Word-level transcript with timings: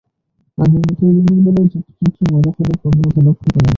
আগের 0.57 0.81
মতোই 0.81 1.11
দিনের 1.17 1.39
বেলায় 1.45 1.67
যত্রতত্র 1.73 2.21
ময়লা 2.31 2.51
ফেলার 2.55 2.77
প্রবণতা 2.81 3.19
লক্ষ 3.27 3.41
করা 3.45 3.55
যাচ্ছে। 3.55 3.69